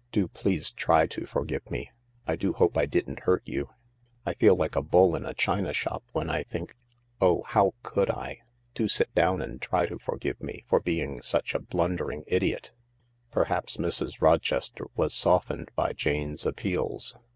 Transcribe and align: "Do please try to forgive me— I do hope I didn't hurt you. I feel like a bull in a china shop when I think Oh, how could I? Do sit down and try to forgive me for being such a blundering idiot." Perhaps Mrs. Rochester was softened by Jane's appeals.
"Do 0.10 0.26
please 0.26 0.72
try 0.72 1.06
to 1.06 1.26
forgive 1.26 1.70
me— 1.70 1.92
I 2.26 2.34
do 2.34 2.54
hope 2.54 2.76
I 2.76 2.86
didn't 2.86 3.20
hurt 3.20 3.44
you. 3.46 3.70
I 4.26 4.34
feel 4.34 4.56
like 4.56 4.74
a 4.74 4.82
bull 4.82 5.14
in 5.14 5.24
a 5.24 5.32
china 5.32 5.72
shop 5.72 6.02
when 6.10 6.28
I 6.28 6.42
think 6.42 6.74
Oh, 7.20 7.44
how 7.46 7.72
could 7.84 8.10
I? 8.10 8.40
Do 8.74 8.88
sit 8.88 9.14
down 9.14 9.40
and 9.40 9.62
try 9.62 9.86
to 9.86 9.96
forgive 10.00 10.40
me 10.40 10.64
for 10.68 10.80
being 10.80 11.22
such 11.22 11.54
a 11.54 11.60
blundering 11.60 12.24
idiot." 12.26 12.72
Perhaps 13.30 13.76
Mrs. 13.76 14.20
Rochester 14.20 14.86
was 14.96 15.14
softened 15.14 15.70
by 15.76 15.92
Jane's 15.92 16.44
appeals. 16.44 17.14